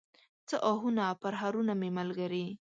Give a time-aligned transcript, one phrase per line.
[0.47, 2.45] څه آهونه، پرهرونه مې ملګري